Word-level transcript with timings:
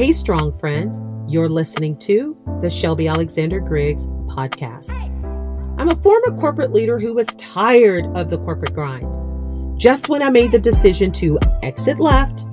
Hey, 0.00 0.12
strong 0.12 0.58
friend, 0.58 0.94
you're 1.30 1.46
listening 1.46 1.94
to 1.98 2.34
the 2.62 2.70
Shelby 2.70 3.06
Alexander 3.06 3.60
Griggs 3.60 4.06
podcast. 4.28 4.90
I'm 5.78 5.90
a 5.90 5.94
former 5.96 6.34
corporate 6.38 6.72
leader 6.72 6.98
who 6.98 7.12
was 7.12 7.26
tired 7.36 8.06
of 8.16 8.30
the 8.30 8.38
corporate 8.38 8.72
grind. 8.72 9.78
Just 9.78 10.08
when 10.08 10.22
I 10.22 10.30
made 10.30 10.52
the 10.52 10.58
decision 10.58 11.12
to 11.12 11.38
exit 11.62 12.00
left, 12.00 12.46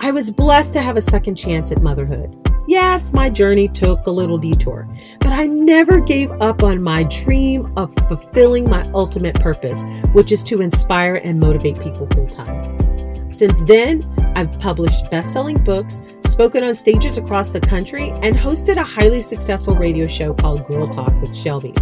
I 0.00 0.10
was 0.10 0.32
blessed 0.32 0.72
to 0.72 0.80
have 0.80 0.96
a 0.96 1.00
second 1.00 1.36
chance 1.36 1.70
at 1.70 1.80
motherhood. 1.80 2.36
Yes, 2.66 3.12
my 3.12 3.30
journey 3.30 3.68
took 3.68 4.08
a 4.08 4.10
little 4.10 4.36
detour, 4.36 4.92
but 5.20 5.30
I 5.30 5.46
never 5.46 6.00
gave 6.00 6.32
up 6.42 6.64
on 6.64 6.82
my 6.82 7.04
dream 7.04 7.72
of 7.76 7.94
fulfilling 8.08 8.68
my 8.68 8.82
ultimate 8.94 9.36
purpose, 9.36 9.84
which 10.12 10.32
is 10.32 10.42
to 10.42 10.60
inspire 10.60 11.14
and 11.14 11.38
motivate 11.38 11.80
people 11.80 12.08
full 12.08 12.26
time. 12.26 13.28
Since 13.28 13.62
then, 13.62 14.02
I've 14.34 14.58
published 14.58 15.08
best 15.08 15.32
selling 15.32 15.62
books, 15.62 16.02
spoken 16.40 16.64
on 16.64 16.72
stages 16.74 17.18
across 17.18 17.50
the 17.50 17.60
country, 17.60 18.12
and 18.22 18.34
hosted 18.34 18.78
a 18.78 18.82
highly 18.82 19.20
successful 19.20 19.74
radio 19.74 20.06
show 20.06 20.32
called 20.32 20.66
Girl 20.66 20.88
Talk 20.88 21.12
with 21.20 21.36
Shelby. 21.36 21.74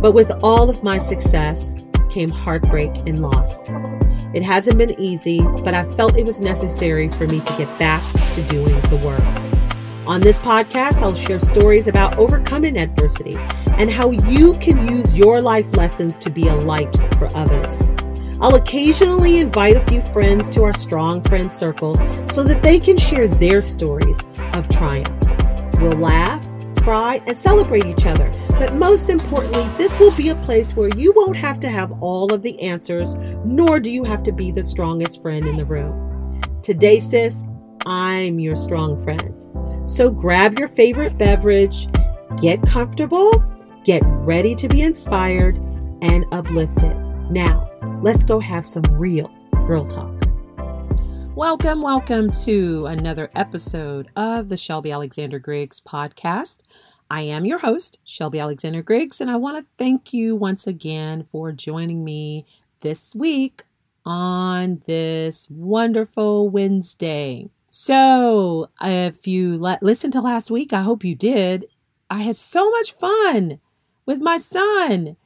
But 0.00 0.12
with 0.12 0.30
all 0.40 0.70
of 0.70 0.84
my 0.84 0.98
success 0.98 1.74
came 2.08 2.30
heartbreak 2.30 2.94
and 3.08 3.20
loss. 3.20 3.66
It 4.34 4.44
hasn't 4.44 4.78
been 4.78 4.94
easy, 5.00 5.40
but 5.64 5.74
I 5.74 5.82
felt 5.96 6.16
it 6.16 6.24
was 6.24 6.40
necessary 6.40 7.10
for 7.10 7.26
me 7.26 7.40
to 7.40 7.56
get 7.56 7.76
back 7.80 8.04
to 8.34 8.42
doing 8.44 8.80
the 8.82 9.00
work. 9.04 10.06
On 10.06 10.20
this 10.20 10.38
podcast, 10.38 11.02
I'll 11.02 11.12
share 11.12 11.40
stories 11.40 11.88
about 11.88 12.18
overcoming 12.18 12.78
adversity 12.78 13.34
and 13.72 13.90
how 13.90 14.12
you 14.12 14.52
can 14.58 14.88
use 14.96 15.18
your 15.18 15.40
life 15.40 15.66
lessons 15.76 16.16
to 16.18 16.30
be 16.30 16.46
a 16.46 16.54
light 16.54 16.96
for 17.18 17.28
others. 17.34 17.82
I'll 18.42 18.56
occasionally 18.56 19.38
invite 19.38 19.76
a 19.76 19.86
few 19.86 20.02
friends 20.02 20.48
to 20.50 20.64
our 20.64 20.74
strong 20.74 21.22
friend 21.22 21.50
circle 21.50 21.94
so 22.28 22.42
that 22.42 22.60
they 22.60 22.80
can 22.80 22.96
share 22.96 23.28
their 23.28 23.62
stories 23.62 24.18
of 24.54 24.66
triumph. 24.66 25.12
We'll 25.80 25.92
laugh, 25.92 26.48
cry, 26.78 27.22
and 27.28 27.38
celebrate 27.38 27.86
each 27.86 28.04
other. 28.04 28.32
But 28.58 28.74
most 28.74 29.10
importantly, 29.10 29.70
this 29.78 30.00
will 30.00 30.10
be 30.10 30.30
a 30.30 30.34
place 30.34 30.74
where 30.74 30.90
you 30.96 31.12
won't 31.14 31.36
have 31.36 31.60
to 31.60 31.68
have 31.68 31.92
all 32.02 32.34
of 32.34 32.42
the 32.42 32.60
answers, 32.60 33.14
nor 33.44 33.78
do 33.78 33.92
you 33.92 34.02
have 34.02 34.24
to 34.24 34.32
be 34.32 34.50
the 34.50 34.64
strongest 34.64 35.22
friend 35.22 35.46
in 35.46 35.56
the 35.56 35.64
room. 35.64 36.42
Today, 36.62 36.98
sis, 36.98 37.44
I'm 37.86 38.40
your 38.40 38.56
strong 38.56 39.00
friend. 39.04 39.46
So 39.88 40.10
grab 40.10 40.58
your 40.58 40.66
favorite 40.66 41.16
beverage, 41.16 41.86
get 42.40 42.60
comfortable, 42.62 43.40
get 43.84 44.02
ready 44.04 44.56
to 44.56 44.66
be 44.66 44.82
inspired 44.82 45.58
and 46.02 46.24
uplifted. 46.32 46.96
Now, 47.30 47.71
let's 48.02 48.24
go 48.24 48.40
have 48.40 48.66
some 48.66 48.82
real 48.98 49.32
girl 49.64 49.86
talk. 49.86 50.12
Welcome, 51.36 51.82
welcome 51.82 52.32
to 52.42 52.86
another 52.86 53.30
episode 53.36 54.10
of 54.16 54.48
the 54.48 54.56
Shelby 54.56 54.90
Alexander 54.90 55.38
Griggs 55.38 55.80
podcast. 55.80 56.62
I 57.08 57.22
am 57.22 57.44
your 57.44 57.60
host, 57.60 58.00
Shelby 58.02 58.40
Alexander 58.40 58.82
Griggs, 58.82 59.20
and 59.20 59.30
I 59.30 59.36
want 59.36 59.64
to 59.64 59.70
thank 59.78 60.12
you 60.12 60.34
once 60.34 60.66
again 60.66 61.22
for 61.30 61.52
joining 61.52 62.04
me 62.04 62.44
this 62.80 63.14
week 63.14 63.62
on 64.04 64.82
this 64.86 65.46
wonderful 65.48 66.48
Wednesday. 66.48 67.50
So, 67.70 68.68
if 68.82 69.28
you 69.28 69.56
let, 69.56 69.80
listened 69.80 70.12
to 70.14 70.20
last 70.20 70.50
week, 70.50 70.72
I 70.72 70.82
hope 70.82 71.04
you 71.04 71.14
did. 71.14 71.66
I 72.10 72.22
had 72.22 72.34
so 72.34 72.68
much 72.72 72.96
fun 72.96 73.60
with 74.06 74.20
my 74.20 74.38
son. 74.38 75.16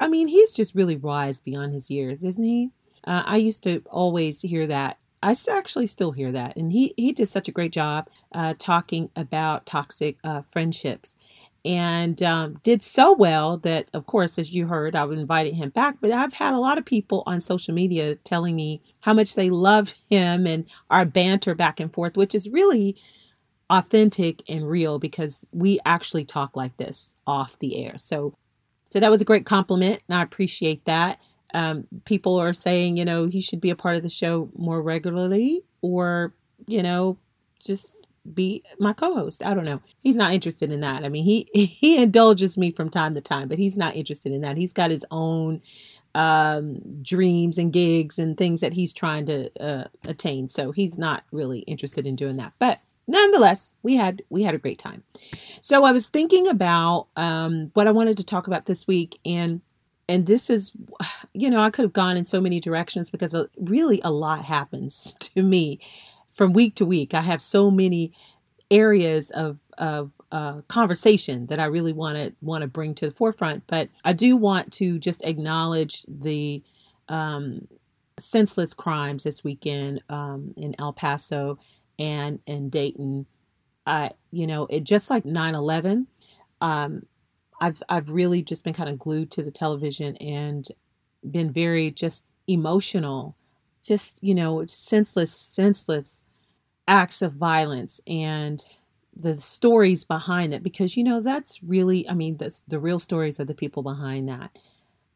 I 0.00 0.08
mean, 0.08 0.28
he's 0.28 0.52
just 0.52 0.74
really 0.74 0.96
wise 0.96 1.40
beyond 1.40 1.74
his 1.74 1.90
years, 1.90 2.24
isn't 2.24 2.42
he? 2.42 2.70
Uh, 3.04 3.22
I 3.26 3.36
used 3.36 3.62
to 3.64 3.82
always 3.90 4.42
hear 4.42 4.66
that. 4.66 4.98
I 5.22 5.34
actually 5.50 5.86
still 5.86 6.12
hear 6.12 6.32
that. 6.32 6.56
And 6.56 6.72
he, 6.72 6.94
he 6.96 7.12
did 7.12 7.28
such 7.28 7.48
a 7.48 7.52
great 7.52 7.72
job 7.72 8.08
uh, 8.32 8.54
talking 8.58 9.10
about 9.14 9.66
toxic 9.66 10.16
uh, 10.24 10.42
friendships 10.50 11.16
and 11.64 12.22
um, 12.22 12.58
did 12.62 12.82
so 12.82 13.12
well 13.12 13.58
that, 13.58 13.90
of 13.92 14.06
course, 14.06 14.38
as 14.38 14.54
you 14.54 14.66
heard, 14.66 14.96
I 14.96 15.04
invited 15.04 15.54
him 15.54 15.68
back. 15.68 15.96
But 16.00 16.10
I've 16.10 16.32
had 16.32 16.54
a 16.54 16.58
lot 16.58 16.78
of 16.78 16.86
people 16.86 17.22
on 17.26 17.40
social 17.40 17.74
media 17.74 18.14
telling 18.14 18.56
me 18.56 18.80
how 19.00 19.12
much 19.12 19.34
they 19.34 19.50
love 19.50 19.92
him 20.08 20.46
and 20.46 20.64
our 20.88 21.04
banter 21.04 21.54
back 21.54 21.78
and 21.80 21.92
forth, 21.92 22.16
which 22.16 22.34
is 22.34 22.48
really 22.48 22.96
authentic 23.68 24.42
and 24.48 24.68
real 24.68 24.98
because 24.98 25.46
we 25.52 25.78
actually 25.84 26.24
talk 26.24 26.56
like 26.56 26.76
this 26.78 27.14
off 27.26 27.58
the 27.58 27.84
air. 27.84 27.98
So, 27.98 28.34
so 28.90 29.00
that 29.00 29.10
was 29.10 29.22
a 29.22 29.24
great 29.24 29.46
compliment, 29.46 30.02
and 30.08 30.18
I 30.18 30.22
appreciate 30.22 30.84
that. 30.84 31.20
Um, 31.54 31.86
people 32.04 32.36
are 32.36 32.52
saying, 32.52 32.96
you 32.96 33.04
know, 33.04 33.26
he 33.26 33.40
should 33.40 33.60
be 33.60 33.70
a 33.70 33.76
part 33.76 33.96
of 33.96 34.02
the 34.02 34.10
show 34.10 34.50
more 34.56 34.82
regularly, 34.82 35.62
or 35.80 36.34
you 36.66 36.82
know, 36.82 37.16
just 37.60 38.06
be 38.34 38.62
my 38.78 38.92
co-host. 38.92 39.44
I 39.44 39.54
don't 39.54 39.64
know. 39.64 39.80
He's 40.00 40.16
not 40.16 40.32
interested 40.32 40.70
in 40.70 40.80
that. 40.80 41.04
I 41.04 41.08
mean, 41.08 41.24
he 41.24 41.48
he 41.54 42.02
indulges 42.02 42.58
me 42.58 42.72
from 42.72 42.90
time 42.90 43.14
to 43.14 43.20
time, 43.20 43.48
but 43.48 43.58
he's 43.58 43.78
not 43.78 43.96
interested 43.96 44.32
in 44.32 44.42
that. 44.42 44.56
He's 44.56 44.72
got 44.72 44.90
his 44.90 45.06
own 45.10 45.62
um 46.16 46.80
dreams 47.02 47.56
and 47.56 47.72
gigs 47.72 48.18
and 48.18 48.36
things 48.36 48.60
that 48.60 48.72
he's 48.72 48.92
trying 48.92 49.26
to 49.26 49.50
uh, 49.62 49.84
attain. 50.04 50.48
So 50.48 50.72
he's 50.72 50.98
not 50.98 51.24
really 51.30 51.60
interested 51.60 52.06
in 52.06 52.16
doing 52.16 52.36
that. 52.36 52.52
But 52.58 52.80
nonetheless, 53.10 53.76
we 53.82 53.96
had 53.96 54.22
we 54.30 54.42
had 54.42 54.54
a 54.54 54.58
great 54.58 54.78
time. 54.78 55.02
So 55.60 55.84
I 55.84 55.92
was 55.92 56.08
thinking 56.08 56.48
about 56.48 57.08
um 57.16 57.70
what 57.74 57.86
I 57.86 57.90
wanted 57.90 58.16
to 58.18 58.24
talk 58.24 58.46
about 58.46 58.66
this 58.66 58.86
week 58.86 59.18
and 59.24 59.60
and 60.08 60.26
this 60.26 60.50
is 60.50 60.72
you 61.32 61.50
know, 61.50 61.60
I 61.60 61.70
could 61.70 61.84
have 61.84 61.92
gone 61.92 62.16
in 62.16 62.24
so 62.24 62.40
many 62.40 62.60
directions 62.60 63.10
because 63.10 63.34
uh, 63.34 63.46
really 63.56 64.00
a 64.02 64.10
lot 64.10 64.44
happens 64.44 65.14
to 65.20 65.42
me 65.42 65.80
from 66.30 66.52
week 66.52 66.76
to 66.76 66.86
week. 66.86 67.12
I 67.12 67.20
have 67.20 67.42
so 67.42 67.70
many 67.70 68.12
areas 68.70 69.30
of 69.30 69.58
of 69.78 70.12
uh, 70.32 70.60
conversation 70.68 71.46
that 71.46 71.58
I 71.58 71.64
really 71.64 71.92
want 71.92 72.16
to 72.16 72.32
want 72.40 72.62
to 72.62 72.68
bring 72.68 72.94
to 72.96 73.08
the 73.08 73.14
forefront. 73.14 73.64
But 73.66 73.88
I 74.04 74.12
do 74.12 74.36
want 74.36 74.72
to 74.74 74.98
just 74.98 75.24
acknowledge 75.24 76.04
the 76.06 76.62
um, 77.08 77.66
senseless 78.18 78.72
crimes 78.74 79.24
this 79.24 79.42
weekend 79.42 80.02
um, 80.08 80.54
in 80.56 80.76
El 80.78 80.92
Paso 80.92 81.58
and 82.00 82.40
in 82.46 82.70
Dayton. 82.70 83.26
I, 83.86 84.12
you 84.32 84.46
know, 84.46 84.66
it 84.70 84.84
just 84.84 85.10
like 85.10 85.24
9/11. 85.24 86.06
Um, 86.60 87.04
I've 87.60 87.82
I've 87.88 88.10
really 88.10 88.42
just 88.42 88.64
been 88.64 88.74
kind 88.74 88.90
of 88.90 88.98
glued 88.98 89.30
to 89.32 89.42
the 89.42 89.52
television 89.52 90.16
and 90.18 90.66
been 91.30 91.52
very 91.52 91.90
just 91.92 92.26
emotional, 92.48 93.36
just 93.84 94.22
you 94.22 94.34
know, 94.34 94.66
senseless, 94.66 95.32
senseless 95.32 96.24
acts 96.88 97.22
of 97.22 97.34
violence 97.34 98.00
and 98.06 98.64
the 99.14 99.38
stories 99.38 100.04
behind 100.04 100.54
it 100.54 100.62
because 100.62 100.96
you 100.96 101.04
know 101.04 101.20
that's 101.20 101.62
really 101.62 102.08
i 102.08 102.14
mean 102.14 102.36
that's 102.36 102.62
the 102.68 102.78
real 102.80 102.98
stories 102.98 103.40
of 103.40 103.46
the 103.46 103.54
people 103.54 103.82
behind 103.82 104.28
that 104.28 104.50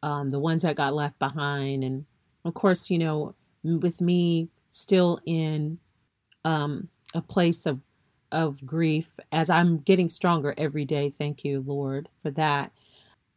um, 0.03 0.29
the 0.29 0.39
ones 0.39 0.61
that 0.61 0.75
got 0.75 0.93
left 0.93 1.17
behind 1.19 1.83
and 1.83 2.05
of 2.45 2.53
course 2.53 2.89
you 2.89 2.99
know 2.99 3.35
with 3.63 4.01
me 4.01 4.49
still 4.69 5.19
in 5.25 5.79
um, 6.45 6.87
a 7.13 7.21
place 7.21 7.65
of 7.65 7.81
of 8.31 8.65
grief 8.65 9.07
as 9.31 9.49
i'm 9.49 9.79
getting 9.79 10.09
stronger 10.09 10.53
every 10.57 10.85
day. 10.85 11.09
Thank 11.09 11.45
you 11.45 11.63
lord 11.65 12.09
for 12.23 12.31
that. 12.31 12.71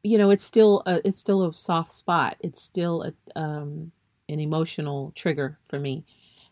You 0.04 0.18
know 0.18 0.30
it's 0.30 0.44
still 0.44 0.82
a, 0.86 1.00
it's 1.06 1.18
still 1.18 1.44
a 1.44 1.54
soft 1.54 1.92
spot. 1.92 2.36
It's 2.40 2.62
still 2.62 3.02
a, 3.04 3.40
um, 3.40 3.92
an 4.28 4.40
emotional 4.40 5.12
trigger 5.16 5.58
for 5.68 5.78
me. 5.80 6.04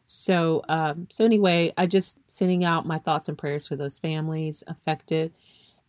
So, 0.07 0.63
um, 0.69 1.09
so 1.11 1.25
anyway, 1.25 1.73
I 1.77 1.87
just 1.87 2.19
sending 2.31 2.65
out 2.65 2.87
my 2.87 2.99
thoughts 2.99 3.29
and 3.29 3.37
prayers 3.37 3.67
for 3.67 3.77
those 3.77 3.99
families 3.99 4.63
affected, 4.69 5.33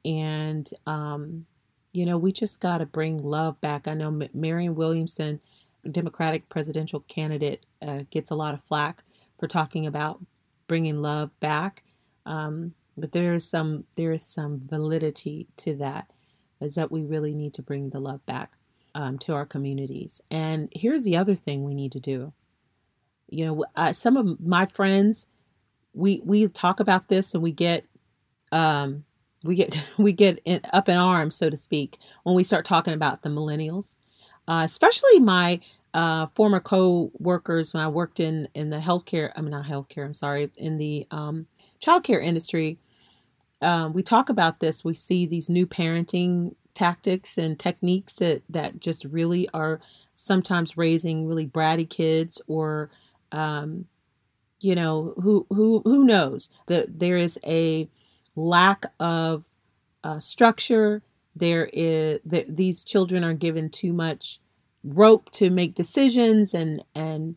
and 0.05 0.67
um, 0.87 1.45
you 1.93 2.05
know, 2.05 2.17
we 2.17 2.31
just 2.31 2.59
got 2.59 2.79
to 2.79 2.85
bring 2.85 3.17
love 3.19 3.59
back. 3.61 3.87
I 3.87 3.93
know 3.93 4.21
Marianne 4.33 4.75
Williamson, 4.75 5.39
Democratic 5.91 6.49
presidential 6.49 7.01
candidate, 7.01 7.65
uh, 7.81 8.03
gets 8.09 8.31
a 8.31 8.35
lot 8.35 8.53
of 8.53 8.63
flack 8.63 9.03
for 9.39 9.47
talking 9.47 9.85
about 9.87 10.19
bringing 10.67 11.01
love 11.01 11.37
back, 11.39 11.83
um, 12.25 12.73
but 12.97 13.11
there 13.11 13.33
is 13.33 13.47
some 13.47 13.85
there 13.95 14.11
is 14.11 14.23
some 14.23 14.61
validity 14.67 15.47
to 15.57 15.75
that. 15.77 16.11
Is 16.59 16.75
that 16.75 16.91
we 16.91 17.03
really 17.03 17.35
need 17.35 17.53
to 17.55 17.61
bring 17.61 17.91
the 17.91 17.99
love 17.99 18.25
back 18.25 18.53
um, 18.95 19.19
to 19.19 19.33
our 19.33 19.45
communities. 19.45 20.21
And 20.31 20.69
here's 20.73 21.03
the 21.03 21.15
other 21.15 21.35
thing 21.35 21.63
we 21.63 21.75
need 21.75 21.91
to 21.91 21.99
do 21.99 22.33
you 23.29 23.45
know, 23.45 23.65
uh, 23.75 23.93
some 23.93 24.17
of 24.17 24.39
my 24.39 24.65
friends, 24.65 25.27
we 25.93 26.21
we 26.23 26.47
talk 26.47 26.79
about 26.79 27.07
this 27.07 27.33
and 27.33 27.43
we 27.43 27.51
get 27.51 27.85
um 28.51 29.03
we 29.43 29.55
get 29.55 29.77
we 29.97 30.11
get 30.11 30.39
in, 30.45 30.61
up 30.73 30.89
in 30.89 30.97
arms, 30.97 31.35
so 31.35 31.49
to 31.49 31.57
speak, 31.57 31.97
when 32.23 32.35
we 32.35 32.43
start 32.43 32.65
talking 32.65 32.93
about 32.93 33.21
the 33.21 33.29
millennials, 33.29 33.95
uh, 34.47 34.61
especially 34.63 35.19
my 35.19 35.59
uh, 35.97 36.27
former 36.35 36.61
co-workers 36.61 37.73
when 37.73 37.83
I 37.83 37.89
worked 37.89 38.21
in 38.21 38.49
in 38.55 38.69
the 38.69 38.77
healthcare. 38.79 39.31
I 39.35 39.41
mean, 39.41 39.51
not 39.51 39.65
healthcare. 39.65 40.05
I'm 40.05 40.15
sorry, 40.15 40.51
in 40.57 40.77
the 40.77 41.07
um, 41.11 41.47
childcare 41.81 42.23
industry. 42.23 42.79
Um, 43.61 43.93
we 43.93 44.03
talk 44.03 44.29
about 44.29 44.59
this. 44.61 44.85
We 44.85 44.93
see 44.95 45.25
these 45.25 45.49
new 45.49 45.67
parenting 45.67 46.55
tactics 46.75 47.37
and 47.39 47.59
techniques 47.59 48.15
that 48.15 48.43
that 48.49 48.79
just 48.79 49.05
really 49.05 49.49
are 49.55 49.81
sometimes 50.13 50.77
raising 50.77 51.27
really 51.27 51.47
bratty 51.47 51.89
kids 51.89 52.41
or 52.47 52.91
um, 53.33 53.87
you 54.61 54.75
know, 54.75 55.15
who 55.21 55.47
who 55.49 55.81
who 55.85 56.05
knows 56.05 56.49
that 56.67 56.99
there 56.99 57.17
is 57.17 57.39
a 57.45 57.89
lack 58.35 58.85
of 58.99 59.45
uh, 60.03 60.19
structure. 60.19 61.03
There 61.35 61.69
is 61.73 62.19
that 62.25 62.57
these 62.57 62.83
children 62.83 63.23
are 63.23 63.33
given 63.33 63.69
too 63.69 63.93
much 63.93 64.39
rope 64.87 65.31
to 65.31 65.49
make 65.49 65.75
decisions, 65.75 66.53
and 66.53 66.83
and 66.95 67.35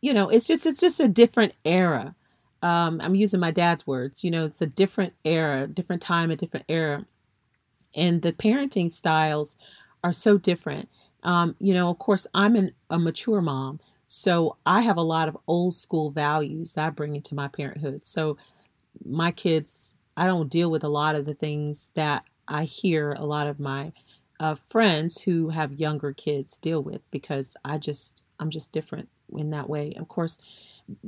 you 0.00 0.14
know, 0.14 0.28
it's 0.28 0.46
just 0.46 0.66
it's 0.66 0.80
just 0.80 1.00
a 1.00 1.08
different 1.08 1.54
era. 1.64 2.14
Um, 2.62 3.00
I'm 3.02 3.14
using 3.14 3.40
my 3.40 3.50
dad's 3.50 3.86
words. 3.86 4.22
You 4.22 4.30
know, 4.30 4.44
it's 4.44 4.60
a 4.60 4.66
different 4.66 5.14
era, 5.24 5.66
different 5.66 6.02
time, 6.02 6.30
a 6.30 6.36
different 6.36 6.66
era, 6.68 7.06
and 7.94 8.22
the 8.22 8.32
parenting 8.32 8.90
styles 8.90 9.56
are 10.04 10.12
so 10.12 10.38
different. 10.38 10.88
Um, 11.22 11.54
you 11.58 11.74
know, 11.74 11.90
of 11.90 11.98
course, 11.98 12.26
I'm 12.34 12.56
an, 12.56 12.72
a 12.88 12.98
mature 12.98 13.42
mom, 13.42 13.80
so 14.06 14.56
I 14.66 14.82
have 14.82 14.96
a 14.96 15.02
lot 15.02 15.28
of 15.28 15.36
old 15.46 15.74
school 15.74 16.10
values 16.10 16.74
that 16.74 16.84
I 16.84 16.90
bring 16.90 17.14
into 17.14 17.34
my 17.34 17.48
parenthood. 17.48 18.06
So 18.06 18.38
my 19.04 19.30
kids, 19.30 19.94
I 20.16 20.26
don't 20.26 20.50
deal 20.50 20.70
with 20.70 20.84
a 20.84 20.88
lot 20.88 21.14
of 21.14 21.26
the 21.26 21.34
things 21.34 21.92
that 21.94 22.24
I 22.48 22.64
hear 22.64 23.12
a 23.12 23.24
lot 23.24 23.46
of 23.46 23.60
my 23.60 23.92
uh, 24.40 24.56
friends 24.68 25.20
who 25.20 25.50
have 25.50 25.72
younger 25.74 26.12
kids 26.12 26.58
deal 26.58 26.82
with 26.82 27.08
because 27.10 27.56
I 27.64 27.78
just 27.78 28.22
I'm 28.40 28.50
just 28.50 28.72
different 28.72 29.08
in 29.36 29.50
that 29.50 29.68
way. 29.68 29.92
Of 29.96 30.08
course, 30.08 30.38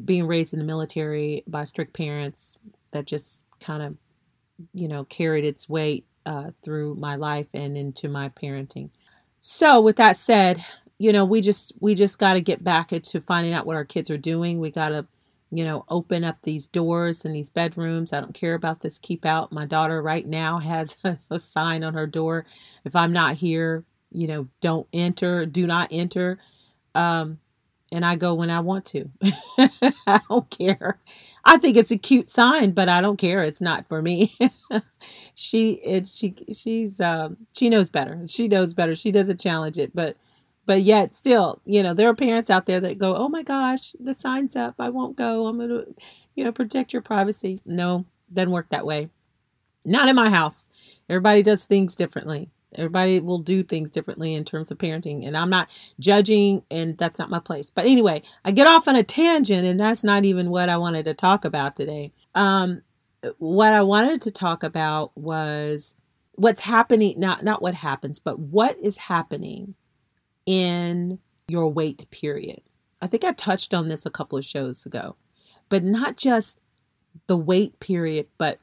being 0.05 0.27
raised 0.27 0.53
in 0.53 0.61
the 0.61 0.65
military 0.65 1.43
by 1.47 1.65
strict 1.65 1.95
parents 1.95 2.59
that 2.93 3.07
just 3.07 3.45
kind 3.59 3.83
of 3.83 3.97
you 4.75 4.87
know 4.87 5.05
carried 5.05 5.45
its 5.47 5.69
weight 5.69 6.07
uh, 6.27 6.51
through 6.63 6.95
my 6.97 7.17
life 7.17 7.49
and 7.55 7.77
into 7.77 8.09
my 8.09 8.29
parenting. 8.29 8.91
So, 9.41 9.81
with 9.81 9.97
that 9.97 10.17
said, 10.17 10.65
you 10.99 11.13
know, 11.13 11.25
we 11.25 11.41
just 11.41 11.73
we 11.81 11.95
just 11.95 12.19
got 12.19 12.35
to 12.35 12.41
get 12.41 12.63
back 12.63 12.93
into 12.93 13.21
finding 13.21 13.55
out 13.55 13.67
what 13.67 13.77
our 13.77 13.85
kids 13.85 14.11
are 14.11 14.19
doing. 14.19 14.61
We 14.61 14.71
got 14.71 14.91
to, 14.91 15.07
you 15.53 15.65
know, 15.65 15.85
open 15.91 16.25
up 16.25 16.39
these 16.43 16.67
doors 16.67 17.27
and 17.27 17.37
these 17.37 17.51
bedrooms. 17.51 18.13
I 18.15 18.21
don't 18.21 18.33
care 18.35 18.55
about 18.55 18.81
this 18.81 18.99
keep 18.99 19.27
out. 19.27 19.53
My 19.53 19.67
daughter 19.67 20.01
right 20.01 20.27
now 20.27 20.59
has 20.59 20.97
a, 21.31 21.39
sign 21.39 21.85
on 21.85 21.93
her 21.93 22.07
door. 22.07 22.47
If 22.85 22.97
I'm 22.97 23.13
not 23.13 23.37
here, 23.37 23.85
you 24.11 24.27
know, 24.27 24.49
don't 24.63 24.89
enter, 24.95 25.45
do 25.45 25.67
not 25.67 25.89
enter. 25.93 26.39
Um, 26.95 27.39
and 27.93 28.07
I 28.07 28.17
go 28.17 28.33
when 28.33 28.49
I 28.49 28.61
want 28.61 28.87
to. 28.87 29.11
I 30.07 30.21
don't 30.31 30.49
care. 30.49 30.99
I 31.45 31.59
think 31.59 31.77
it's 31.77 31.91
a 31.91 31.99
cute 31.99 32.31
sign, 32.31 32.71
but 32.71 32.89
I 32.89 33.03
don't 33.03 33.19
care. 33.19 33.43
It's 33.43 33.61
not 33.61 33.87
for 33.87 34.01
me. 34.01 34.35
she 35.35 35.73
it 35.85 36.07
she 36.07 36.35
she's 36.57 36.99
um 36.99 37.37
she 37.53 37.69
knows 37.69 37.91
better. 37.91 38.23
She 38.27 38.49
knows 38.49 38.73
better. 38.73 38.95
She 38.95 39.13
doesn't 39.13 39.41
challenge 39.41 39.77
it, 39.77 39.95
but 39.95 40.17
but 40.67 40.83
yet 40.83 41.15
still, 41.15 41.61
you 41.65 41.83
know, 41.83 41.95
there 41.95 42.09
are 42.09 42.15
parents 42.15 42.51
out 42.51 42.67
there 42.67 42.81
that 42.81 42.99
go, 42.99 43.15
"Oh 43.17 43.29
my 43.29 43.43
gosh, 43.43 43.95
the 43.99 44.15
sign's 44.15 44.57
up. 44.57 44.77
I 44.79 44.91
won't 44.91 45.17
go. 45.17 45.47
I'm 45.47 45.57
going 45.59 45.69
to 45.71 45.95
you 46.35 46.45
know, 46.45 46.53
protect 46.53 46.93
your 46.93 47.03
privacy." 47.03 47.61
No, 47.65 48.07
doesn't 48.33 48.51
work 48.51 48.69
that 48.71 48.87
way. 48.87 49.11
Not 49.85 50.09
in 50.09 50.17
my 50.17 50.31
house. 50.31 50.69
Everybody 51.09 51.43
does 51.43 51.67
things 51.67 51.97
differently. 51.97 52.51
Everybody 52.75 53.21
will 53.21 53.39
do 53.39 53.63
things 53.63 53.91
differently 53.91 54.35
in 54.35 54.45
terms 54.45 54.71
of 54.71 54.79
parenting, 54.79 55.27
and 55.27 55.37
I'm 55.37 55.51
not 55.51 55.69
judging, 56.01 56.63
and 56.71 56.97
that's 56.97 57.19
not 57.19 57.31
my 57.31 57.41
place. 57.41 57.69
But 57.71 57.85
anyway, 57.87 58.23
I 58.45 58.53
get 58.53 58.67
off 58.67 58.89
on 58.89 58.97
a 58.97 59.03
tangent, 59.03 59.67
and 59.67 59.79
that's 59.79 60.05
not 60.05 60.25
even 60.25 60.51
what 60.51 60.69
I 60.69 60.79
wanted 60.79 61.05
to 61.05 61.15
talk 61.15 61.45
about 61.45 61.77
today. 61.77 62.13
Um, 62.35 62.83
what 63.39 63.73
I 63.73 63.83
wanted 63.83 64.23
to 64.23 64.31
talk 64.31 64.63
about 64.63 65.17
was 65.17 65.97
what's 66.37 66.63
happening, 66.63 67.19
not 67.19 67.43
not 67.43 67.63
what 67.63 67.75
happens, 67.75 68.19
but 68.21 68.39
what 68.39 68.79
is 68.79 68.97
happening 68.97 69.75
in 70.47 71.19
your 71.49 71.69
wait 71.69 72.09
period. 72.11 72.61
I 73.01 73.07
think 73.07 73.25
I 73.25 73.33
touched 73.33 73.75
on 73.75 73.89
this 73.89 74.07
a 74.07 74.11
couple 74.11 74.39
of 74.39 74.45
shows 74.45 74.87
ago, 74.87 75.17
but 75.69 75.85
not 75.85 76.17
just 76.17 76.61
the 77.27 77.37
wait 77.37 77.81
period, 77.81 78.29
but 78.39 78.61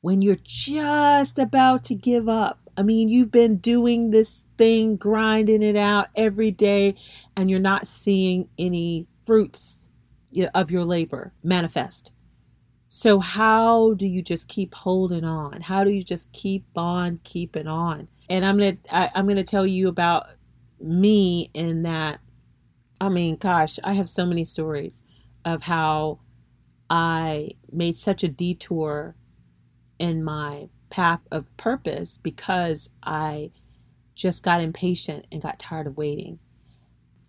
when 0.00 0.20
you're 0.20 0.36
just 0.42 1.38
about 1.38 1.82
to 1.84 1.94
give 1.94 2.28
up 2.28 2.64
I 2.76 2.82
mean, 2.82 3.08
you've 3.08 3.30
been 3.30 3.58
doing 3.58 4.10
this 4.10 4.46
thing, 4.58 4.96
grinding 4.96 5.62
it 5.62 5.76
out 5.76 6.08
every 6.16 6.50
day, 6.50 6.96
and 7.36 7.48
you're 7.48 7.60
not 7.60 7.86
seeing 7.86 8.48
any 8.58 9.06
fruits 9.24 9.88
of 10.54 10.70
your 10.70 10.84
labor 10.84 11.32
manifest. 11.42 12.12
So, 12.88 13.18
how 13.20 13.94
do 13.94 14.06
you 14.06 14.22
just 14.22 14.48
keep 14.48 14.74
holding 14.74 15.24
on? 15.24 15.60
How 15.60 15.84
do 15.84 15.90
you 15.90 16.02
just 16.02 16.32
keep 16.32 16.64
on 16.76 17.20
keeping 17.24 17.66
on? 17.66 18.08
And 18.28 18.44
I'm 18.44 18.58
gonna 18.58 18.76
I, 18.90 19.10
I'm 19.14 19.26
gonna 19.28 19.44
tell 19.44 19.66
you 19.66 19.88
about 19.88 20.26
me 20.84 21.50
in 21.54 21.82
that. 21.82 22.20
I 23.00 23.08
mean, 23.08 23.36
gosh, 23.36 23.78
I 23.82 23.94
have 23.94 24.08
so 24.08 24.26
many 24.26 24.44
stories 24.44 25.02
of 25.44 25.62
how 25.62 26.20
I 26.88 27.52
made 27.72 27.96
such 27.96 28.22
a 28.22 28.28
detour 28.28 29.16
in 29.98 30.22
my 30.22 30.68
path 30.90 31.20
of 31.32 31.54
purpose 31.56 32.18
because 32.18 32.90
I 33.02 33.50
just 34.14 34.42
got 34.42 34.60
impatient 34.60 35.26
and 35.32 35.42
got 35.42 35.58
tired 35.58 35.86
of 35.86 35.96
waiting. 35.96 36.38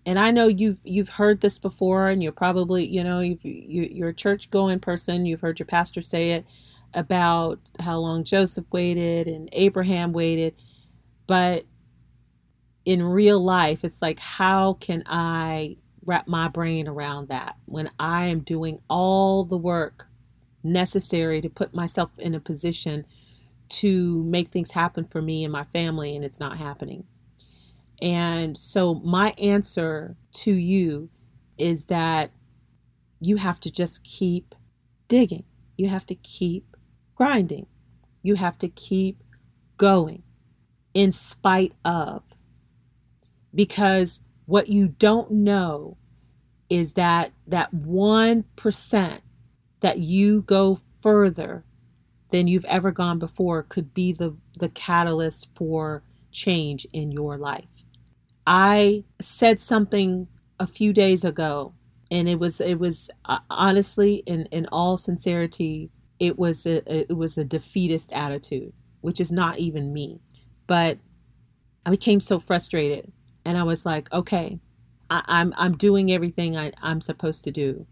And 0.05 0.19
I 0.19 0.29
know 0.29 0.47
you've 0.47 0.77
you've 0.83 1.09
heard 1.09 1.41
this 1.41 1.57
before, 1.57 2.09
and 2.09 2.21
you're 2.21 2.31
probably 2.31 2.85
you 2.85 3.03
know 3.03 3.21
you 3.21 3.39
you're 3.41 4.09
a 4.09 4.13
church 4.13 4.51
going 4.51 4.79
person. 4.79 5.25
You've 5.25 5.41
heard 5.41 5.57
your 5.57 5.65
pastor 5.65 6.01
say 6.01 6.31
it 6.31 6.45
about 6.93 7.59
how 7.79 7.97
long 7.97 8.23
Joseph 8.23 8.65
waited 8.71 9.27
and 9.27 9.49
Abraham 9.51 10.13
waited, 10.13 10.55
but 11.25 11.65
in 12.85 13.03
real 13.03 13.39
life, 13.39 13.83
it's 13.83 14.01
like 14.01 14.19
how 14.19 14.73
can 14.73 15.03
I 15.07 15.77
wrap 16.05 16.27
my 16.27 16.47
brain 16.47 16.87
around 16.87 17.29
that 17.29 17.55
when 17.65 17.89
I 17.99 18.27
am 18.27 18.41
doing 18.41 18.79
all 18.89 19.43
the 19.43 19.57
work 19.57 20.07
necessary 20.63 21.41
to 21.41 21.49
put 21.49 21.73
myself 21.73 22.11
in 22.17 22.35
a 22.35 22.39
position 22.39 23.05
to 23.67 24.23
make 24.25 24.49
things 24.49 24.71
happen 24.71 25.05
for 25.05 25.21
me 25.21 25.43
and 25.43 25.51
my 25.51 25.63
family, 25.65 26.15
and 26.15 26.23
it's 26.23 26.39
not 26.39 26.57
happening. 26.57 27.05
And 28.01 28.57
so, 28.57 28.95
my 28.95 29.33
answer 29.39 30.17
to 30.33 30.51
you 30.53 31.09
is 31.57 31.85
that 31.85 32.31
you 33.21 33.37
have 33.37 33.59
to 33.61 33.71
just 33.71 34.03
keep 34.03 34.53
digging, 35.07 35.45
you 35.77 35.89
have 35.89 36.05
to 36.07 36.15
keep 36.15 36.77
grinding, 37.15 37.65
you 38.21 38.35
have 38.35 38.57
to 38.59 38.67
keep 38.67 39.23
going 39.77 40.23
in 40.93 41.11
spite 41.11 41.73
of. 41.85 42.23
Because 43.55 44.21
what 44.45 44.69
you 44.69 44.89
don't 44.89 45.31
know 45.31 45.97
is 46.69 46.93
that 46.93 47.31
that 47.47 47.73
1% 47.73 49.19
that 49.79 49.99
you 49.99 50.41
go 50.41 50.79
further 51.01 51.63
than 52.31 52.47
you've 52.47 52.65
ever 52.65 52.91
gone 52.91 53.19
before 53.19 53.63
could 53.63 53.93
be 53.93 54.11
the, 54.11 54.35
the 54.59 54.69
catalyst 54.69 55.49
for 55.55 56.03
change 56.31 56.85
in 56.91 57.11
your 57.11 57.37
life. 57.37 57.67
I 58.45 59.03
said 59.21 59.61
something 59.61 60.27
a 60.59 60.67
few 60.67 60.93
days 60.93 61.23
ago 61.23 61.73
and 62.11 62.29
it 62.29 62.39
was 62.39 62.61
it 62.61 62.79
was 62.79 63.09
uh, 63.25 63.39
honestly 63.49 64.23
in 64.25 64.45
in 64.47 64.67
all 64.71 64.97
sincerity 64.97 65.89
it 66.19 66.37
was 66.37 66.65
a 66.65 66.81
it 66.91 67.15
was 67.15 67.37
a 67.37 67.43
defeatist 67.43 68.11
attitude 68.13 68.71
which 69.01 69.19
is 69.19 69.31
not 69.31 69.57
even 69.57 69.91
me 69.91 70.21
but 70.67 70.97
I 71.85 71.89
became 71.89 72.19
so 72.19 72.39
frustrated 72.39 73.11
and 73.45 73.57
I 73.57 73.63
was 73.63 73.85
like 73.85 74.11
okay 74.11 74.59
I, 75.09 75.23
I'm 75.27 75.53
I'm 75.57 75.77
doing 75.77 76.11
everything 76.11 76.57
I, 76.57 76.71
I'm 76.81 77.01
supposed 77.01 77.43
to 77.45 77.51
do 77.51 77.85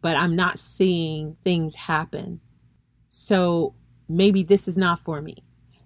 but 0.00 0.16
I'm 0.16 0.34
not 0.36 0.58
seeing 0.58 1.36
things 1.44 1.74
happen 1.74 2.40
so 3.08 3.74
maybe 4.08 4.42
this 4.42 4.68
is 4.68 4.76
not 4.76 5.00
for 5.04 5.22
me. 5.22 5.36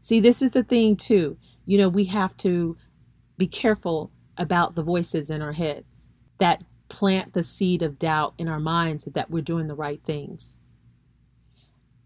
See, 0.01 0.21
this 0.21 0.43
is 0.43 0.53
the 0.53 0.65
thing, 0.65 0.97
too. 0.97 1.37
You 1.67 1.79
know, 1.79 1.89
we 1.89 2.05
have 2.07 2.37
to 2.39 2.77
be 3.37 3.47
careful 3.47 4.11
about 4.37 4.75
the 4.75 4.83
voices 4.83 5.31
in 5.31 5.43
our 5.43 5.53
heads 5.53 6.11
that 6.39 6.65
plant 6.89 7.35
the 7.35 7.43
seed 7.43 7.83
of 7.83 7.99
doubt 7.99 8.35
in 8.39 8.49
our 8.49 8.61
minds 8.61 9.05
that 9.05 9.31
we're 9.31 9.43
doing 9.43 9.67
the 9.67 9.75
right 9.75 10.03
things. 10.05 10.57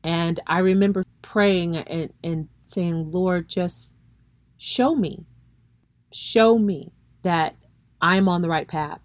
And 0.02 0.40
I 0.46 0.58
remember 0.58 1.04
praying 1.22 1.76
and, 1.76 2.12
and 2.24 2.48
saying, 2.64 3.12
Lord, 3.12 3.48
just 3.48 3.96
show 4.56 4.96
me, 4.96 5.24
show 6.12 6.58
me 6.58 6.92
that 7.22 7.56
I'm 8.00 8.28
on 8.28 8.42
the 8.42 8.48
right 8.48 8.68
path. 8.68 9.00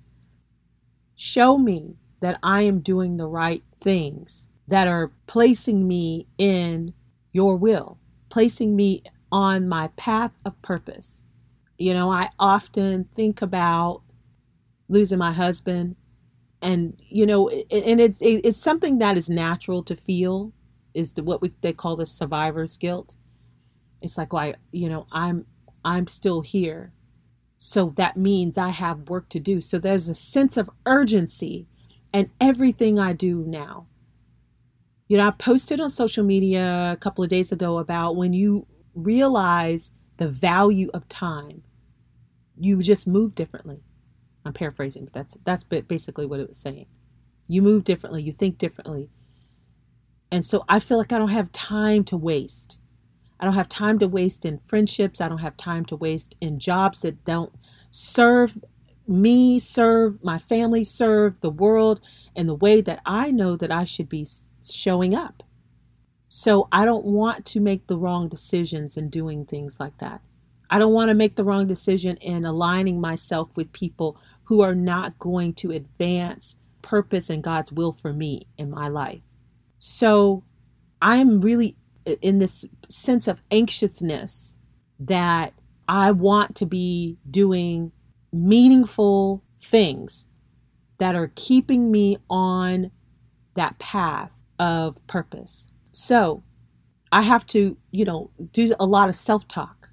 Show 1.16 1.58
me 1.58 1.98
that 2.20 2.40
I 2.44 2.64
am 2.64 2.80
doing 2.80 3.18
the 3.18 3.28
right 3.28 3.64
things 3.82 4.50
that 4.68 4.88
are 4.88 5.12
placing 5.28 5.88
me 5.88 6.28
in 6.38 6.94
your 7.32 7.56
will, 7.56 8.00
placing 8.30 8.76
me 8.76 9.04
on 9.32 9.68
my 9.68 9.90
path 9.96 10.32
of 10.46 10.62
purpose. 10.62 11.24
You 11.78 11.94
know, 11.94 12.12
I 12.12 12.30
often 12.40 13.06
think 13.16 13.42
about 13.42 14.02
losing 14.90 15.20
my 15.20 15.32
husband 15.32 15.96
and 16.62 17.00
you 17.10 17.26
know 17.26 17.50
and 17.50 18.00
it's 18.00 18.20
it's 18.22 18.58
something 18.58 18.98
that 18.98 19.18
is 19.18 19.30
natural 19.30 19.84
to 19.84 19.96
feel 19.96 20.54
is 20.94 21.14
the, 21.14 21.24
what 21.24 21.42
we, 21.42 21.52
they 21.62 21.74
call 21.74 21.96
the 21.96 22.06
survivor's 22.06 22.78
guilt 22.78 23.18
it's 24.02 24.18
like 24.18 24.34
why 24.34 24.56
you 24.72 24.90
know 24.90 25.06
i'm 25.12 25.46
i'm 25.86 26.08
still 26.08 26.42
here 26.42 26.94
so 27.58 27.90
that 27.96 28.18
means 28.18 28.58
i 28.58 28.70
have 28.70 29.10
work 29.10 29.30
to 29.30 29.40
do 29.40 29.60
so 29.62 29.78
there's 29.80 30.10
a 30.10 30.16
sense 30.16 30.58
of 30.58 30.70
urgency 30.86 31.68
and 32.14 32.30
everything 32.40 33.00
I 33.00 33.14
do 33.14 33.44
now. 33.46 33.88
You 35.08 35.18
know, 35.18 35.28
I 35.28 35.32
posted 35.32 35.80
on 35.80 35.90
social 35.90 36.24
media 36.24 36.92
a 36.94 36.98
couple 36.98 37.24
of 37.24 37.30
days 37.30 37.52
ago 37.52 37.78
about 37.78 38.16
when 38.16 38.34
you 38.34 38.68
realize 38.94 39.92
the 40.18 40.28
value 40.28 40.90
of 40.94 41.08
time, 41.08 41.64
you 42.58 42.82
just 42.82 43.08
move 43.08 43.36
differently. 43.36 43.84
I'm 44.44 44.54
paraphrasing, 44.54 45.06
but 45.06 45.14
that's 45.14 45.38
that's 45.44 45.64
basically 45.64 46.26
what 46.26 46.40
it 46.40 46.48
was 46.48 46.58
saying. 46.58 46.88
You 47.48 47.62
move 47.62 47.84
differently, 47.84 48.24
you 48.24 48.32
think 48.32 48.58
differently. 48.58 49.10
And 50.32 50.44
so 50.44 50.66
I 50.68 50.80
feel 50.80 50.98
like 50.98 51.14
I 51.14 51.20
don't 51.20 51.30
have 51.30 51.52
time 51.52 52.04
to 52.06 52.18
waste. 52.18 52.80
I 53.40 53.46
don't 53.46 53.54
have 53.54 53.70
time 53.70 54.00
to 54.00 54.08
waste 54.08 54.46
in 54.46 54.60
friendships. 54.66 55.22
I 55.22 55.30
don't 55.30 55.38
have 55.40 55.58
time 55.58 55.86
to 55.86 55.96
waste 55.96 56.36
in 56.42 56.60
jobs 56.60 57.02
that 57.02 57.24
don't 57.26 57.54
serve 57.92 58.58
me, 59.08 59.60
serve 59.60 60.24
my 60.24 60.38
family, 60.38 60.84
serve 60.84 61.40
the 61.42 61.50
world 61.50 62.02
in 62.36 62.48
the 62.48 62.56
way 62.56 62.82
that 62.82 63.02
I 63.06 63.32
know 63.32 63.56
that 63.56 63.72
I 63.72 63.84
should 63.84 64.10
be 64.10 64.28
showing 64.64 65.16
up. 65.16 65.44
So 66.28 66.68
I 66.72 66.84
don't 66.84 67.06
want 67.06 67.46
to 67.48 67.60
make 67.60 67.88
the 67.88 67.98
wrong 67.98 68.28
decisions 68.28 68.98
in 68.98 69.10
doing 69.10 69.46
things 69.46 69.80
like 69.80 69.98
that. 70.00 70.22
I 70.70 70.80
don't 70.80 70.94
want 70.94 71.10
to 71.10 71.16
make 71.16 71.36
the 71.36 71.46
wrong 71.46 71.68
decision 71.68 72.18
in 72.18 72.46
aligning 72.46 73.00
myself 73.00 73.56
with 73.56 73.72
people 73.72 74.18
who 74.44 74.62
are 74.62 74.76
not 74.76 75.18
going 75.20 75.54
to 75.54 75.72
advance 75.72 76.58
purpose 76.82 77.30
and 77.30 77.44
God's 77.44 77.72
will 77.72 77.94
for 77.94 78.12
me 78.12 78.48
in 78.58 78.70
my 78.70 78.88
life. 78.90 79.22
So 79.80 80.44
I'm 81.02 81.42
really 81.42 81.78
in 82.22 82.40
this 82.40 82.66
sense 82.90 83.28
of 83.28 83.42
anxiousness 83.52 84.58
that 85.00 85.54
I 85.88 86.12
want 86.12 86.56
to 86.56 86.66
be 86.66 87.18
doing 87.30 87.92
meaningful 88.32 89.44
things 89.62 90.28
that 90.98 91.16
are 91.16 91.32
keeping 91.36 91.92
me 91.92 92.18
on 92.30 92.92
that 93.56 93.78
path 93.80 94.32
of 94.60 95.06
purpose. 95.08 95.70
So 95.92 96.44
I 97.12 97.22
have 97.22 97.46
to, 97.48 97.78
you 97.92 98.06
know, 98.06 98.32
do 98.52 98.74
a 98.80 98.86
lot 98.86 99.10
of 99.10 99.16
self 99.16 99.48
talk. 99.48 99.90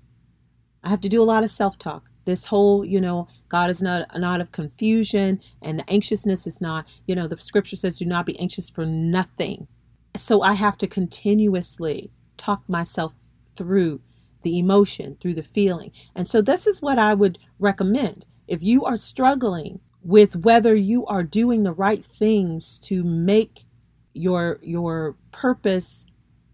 I 0.83 0.91
have 0.91 1.01
to 1.03 1.09
do 1.09 1.23
a 1.23 1.25
lot 1.25 1.45
of 1.45 1.51
self 1.51 1.79
talk. 1.79 2.11
This 2.25 2.47
whole, 2.47 2.85
you 2.85 3.01
know, 3.01 3.29
God 3.49 3.71
is 3.71 3.83
not 3.83 4.09
not 4.19 4.41
of 4.41 4.53
confusion 4.53 5.41
and 5.63 5.79
the 5.79 5.91
anxiousness 5.91 6.47
is 6.47 6.61
not, 6.61 6.87
you 7.07 7.15
know, 7.15 7.27
the 7.27 7.39
scripture 7.41 7.77
says, 7.77 7.99
do 7.99 8.07
not 8.07 8.27
be 8.27 8.39
anxious 8.41 8.71
for 8.71 8.87
nothing. 8.87 9.69
So 10.17 10.43
I 10.43 10.55
have 10.55 10.79
to 10.79 10.87
continuously 10.87 12.11
talk 12.37 12.69
myself 12.69 13.15
through 13.57 14.01
the 14.43 14.59
emotion, 14.59 15.17
through 15.21 15.35
the 15.35 15.43
feeling. 15.43 15.91
And 16.15 16.29
so 16.29 16.41
this 16.41 16.67
is 16.67 16.81
what 16.81 16.99
I 16.99 17.15
would 17.15 17.39
recommend. 17.59 18.27
If 18.47 18.63
you 18.63 18.85
are 18.85 18.97
struggling 18.97 19.81
with 20.03 20.37
whether 20.37 20.75
you 20.75 21.07
are 21.07 21.23
doing 21.23 21.63
the 21.63 21.73
right 21.73 22.05
things 22.05 22.79
to 22.81 23.03
make 23.03 23.65
your 24.13 24.61
your 24.63 25.17
purpose 25.33 26.07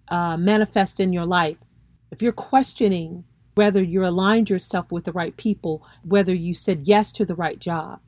uh, 0.08 0.36
manifest 0.36 1.00
in 1.00 1.12
your 1.12 1.26
life, 1.26 1.58
if 2.10 2.22
you're 2.22 2.32
questioning 2.32 3.24
whether 3.56 3.82
you're 3.82 4.04
aligned 4.04 4.48
yourself 4.48 4.90
with 4.90 5.04
the 5.04 5.12
right 5.12 5.36
people, 5.36 5.84
whether 6.02 6.34
you 6.34 6.54
said 6.54 6.86
yes 6.86 7.12
to 7.12 7.24
the 7.24 7.34
right 7.34 7.58
job, 7.58 8.00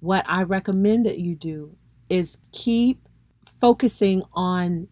what 0.00 0.24
I 0.28 0.42
recommend 0.42 1.06
that 1.06 1.18
you 1.18 1.34
do 1.34 1.74
is 2.08 2.38
keep 2.52 3.08
focusing 3.62 4.24
on 4.32 4.88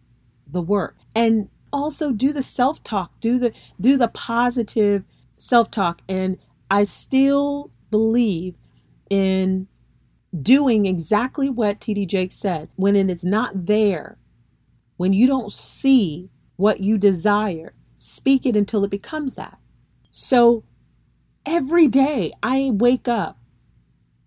the 0.47 0.61
work. 0.61 0.95
And 1.13 1.49
also 1.73 2.11
do 2.11 2.33
the 2.33 2.41
self-talk 2.41 3.19
do 3.19 3.37
the 3.37 3.53
do 3.79 3.97
the 3.97 4.07
positive 4.07 5.03
self-talk. 5.35 6.01
And 6.07 6.37
i 6.69 6.83
still 6.85 7.71
believe 7.89 8.55
in 9.09 9.67
doing 10.41 10.85
exactly 10.85 11.49
what 11.49 11.81
T.D. 11.81 12.05
Jakes 12.05 12.35
said 12.35 12.69
when 12.77 12.95
it 12.95 13.09
is 13.09 13.25
not 13.25 13.65
there 13.65 14.17
when 14.95 15.11
you 15.11 15.27
don't 15.27 15.51
see 15.51 16.29
what 16.55 16.79
you 16.79 16.97
desire 16.97 17.73
speak 17.97 18.45
it 18.45 18.55
until 18.55 18.85
it 18.85 18.89
becomes 18.89 19.35
that. 19.35 19.59
So 20.09 20.63
every 21.45 21.87
day 21.87 22.31
i 22.41 22.69
wake 22.73 23.07
up 23.07 23.37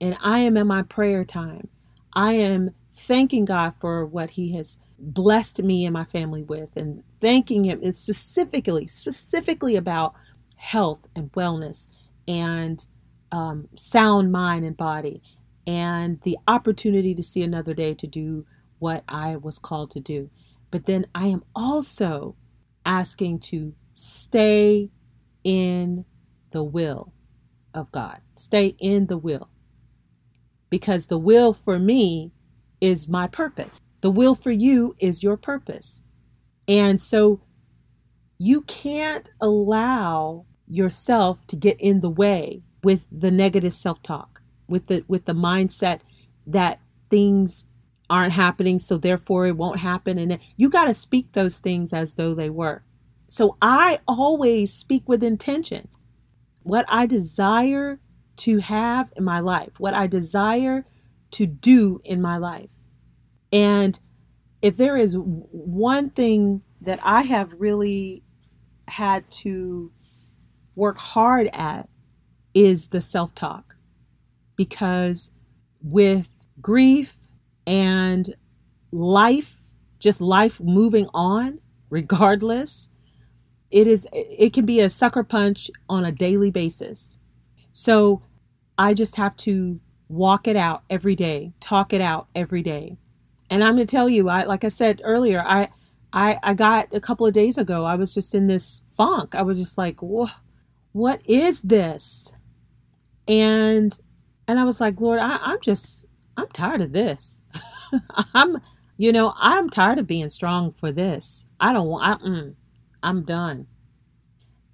and 0.00 0.16
i 0.20 0.40
am 0.40 0.56
in 0.56 0.66
my 0.66 0.82
prayer 0.82 1.24
time. 1.24 1.68
I 2.12 2.34
am 2.34 2.74
thanking 2.94 3.44
god 3.44 3.74
for 3.80 4.06
what 4.06 4.30
he 4.30 4.54
has 4.54 4.78
blessed 4.98 5.62
me 5.62 5.84
and 5.84 5.92
my 5.92 6.04
family 6.04 6.42
with 6.42 6.76
and 6.76 7.02
thanking 7.20 7.64
him 7.64 7.80
and 7.82 7.94
specifically 7.94 8.86
specifically 8.86 9.76
about 9.76 10.14
health 10.56 11.06
and 11.16 11.30
wellness 11.32 11.88
and 12.28 12.86
um, 13.32 13.68
sound 13.74 14.30
mind 14.30 14.64
and 14.64 14.76
body 14.76 15.20
and 15.66 16.20
the 16.22 16.38
opportunity 16.46 17.14
to 17.14 17.22
see 17.22 17.42
another 17.42 17.74
day 17.74 17.94
to 17.94 18.06
do 18.06 18.46
what 18.78 19.02
i 19.08 19.36
was 19.36 19.58
called 19.58 19.90
to 19.90 20.00
do. 20.00 20.30
But 20.70 20.86
then 20.86 21.06
i 21.14 21.26
am 21.26 21.42
also 21.54 22.36
asking 22.86 23.40
to 23.40 23.74
stay 23.94 24.90
in 25.42 26.04
the 26.50 26.62
will 26.62 27.12
of 27.74 27.90
god. 27.92 28.20
Stay 28.36 28.76
in 28.78 29.06
the 29.06 29.18
will. 29.18 29.48
Because 30.70 31.06
the 31.06 31.18
will 31.18 31.52
for 31.52 31.78
me 31.78 32.32
is 32.80 33.08
my 33.08 33.26
purpose 33.26 33.80
the 34.04 34.10
will 34.10 34.34
for 34.34 34.50
you 34.50 34.94
is 34.98 35.22
your 35.22 35.38
purpose. 35.38 36.02
And 36.68 37.00
so 37.00 37.40
you 38.36 38.60
can't 38.60 39.30
allow 39.40 40.44
yourself 40.68 41.46
to 41.46 41.56
get 41.56 41.80
in 41.80 42.00
the 42.00 42.10
way 42.10 42.60
with 42.82 43.06
the 43.10 43.30
negative 43.30 43.72
self-talk, 43.72 44.42
with 44.68 44.88
the 44.88 45.06
with 45.08 45.24
the 45.24 45.32
mindset 45.32 46.00
that 46.46 46.80
things 47.08 47.64
aren't 48.10 48.34
happening 48.34 48.78
so 48.78 48.98
therefore 48.98 49.46
it 49.46 49.56
won't 49.56 49.80
happen 49.80 50.18
and 50.18 50.38
you 50.58 50.68
got 50.68 50.84
to 50.84 50.92
speak 50.92 51.32
those 51.32 51.58
things 51.58 51.94
as 51.94 52.16
though 52.16 52.34
they 52.34 52.50
were. 52.50 52.84
So 53.26 53.56
I 53.62 54.00
always 54.06 54.70
speak 54.70 55.08
with 55.08 55.24
intention. 55.24 55.88
What 56.62 56.84
I 56.90 57.06
desire 57.06 58.00
to 58.36 58.58
have 58.58 59.14
in 59.16 59.24
my 59.24 59.40
life, 59.40 59.80
what 59.80 59.94
I 59.94 60.08
desire 60.08 60.84
to 61.34 61.46
do 61.46 62.00
in 62.04 62.20
my 62.22 62.36
life. 62.36 62.72
And 63.52 63.98
if 64.62 64.76
there 64.76 64.96
is 64.96 65.14
one 65.16 66.10
thing 66.10 66.62
that 66.80 66.98
I 67.02 67.22
have 67.22 67.54
really 67.58 68.22
had 68.88 69.30
to 69.30 69.92
work 70.76 70.96
hard 70.96 71.48
at 71.52 71.88
is 72.54 72.88
the 72.88 73.00
self 73.00 73.34
talk. 73.34 73.76
Because 74.56 75.32
with 75.82 76.28
grief 76.60 77.16
and 77.66 78.34
life, 78.92 79.56
just 79.98 80.20
life 80.20 80.60
moving 80.60 81.08
on, 81.12 81.58
regardless, 81.90 82.88
it 83.70 83.88
is 83.88 84.06
it 84.12 84.52
can 84.52 84.64
be 84.64 84.80
a 84.80 84.88
sucker 84.88 85.24
punch 85.24 85.70
on 85.88 86.04
a 86.04 86.12
daily 86.12 86.50
basis. 86.50 87.18
So 87.72 88.22
I 88.78 88.94
just 88.94 89.16
have 89.16 89.36
to 89.38 89.80
walk 90.14 90.46
it 90.46 90.56
out 90.56 90.84
every 90.88 91.16
day, 91.16 91.52
talk 91.60 91.92
it 91.92 92.00
out 92.00 92.28
every 92.34 92.62
day. 92.62 92.96
And 93.50 93.62
I'm 93.62 93.74
going 93.74 93.86
to 93.86 93.90
tell 93.90 94.08
you, 94.08 94.28
I 94.28 94.44
like 94.44 94.64
I 94.64 94.68
said 94.68 95.00
earlier, 95.04 95.42
I 95.44 95.68
I 96.12 96.38
I 96.42 96.54
got 96.54 96.94
a 96.94 97.00
couple 97.00 97.26
of 97.26 97.34
days 97.34 97.58
ago, 97.58 97.84
I 97.84 97.96
was 97.96 98.14
just 98.14 98.34
in 98.34 98.46
this 98.46 98.82
funk. 98.96 99.34
I 99.34 99.42
was 99.42 99.58
just 99.58 99.76
like, 99.76 100.00
what 100.00 101.20
is 101.26 101.62
this? 101.62 102.34
And 103.26 103.98
and 104.46 104.58
I 104.58 104.64
was 104.64 104.80
like, 104.80 105.00
Lord, 105.00 105.18
I, 105.18 105.38
I'm 105.42 105.60
just 105.60 106.06
I'm 106.36 106.48
tired 106.48 106.80
of 106.80 106.92
this. 106.92 107.42
I'm 108.34 108.58
you 108.96 109.12
know, 109.12 109.34
I'm 109.36 109.68
tired 109.68 109.98
of 109.98 110.06
being 110.06 110.30
strong 110.30 110.70
for 110.70 110.92
this. 110.92 111.46
I 111.58 111.72
don't 111.72 111.88
want 111.88 112.22
I, 112.22 112.26
mm, 112.26 112.54
I'm 113.02 113.24
done. 113.24 113.66